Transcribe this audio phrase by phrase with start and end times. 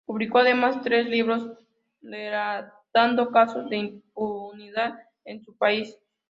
[0.05, 1.47] Publicó además tres libros
[2.01, 5.95] relatando casos de impunidad en su país.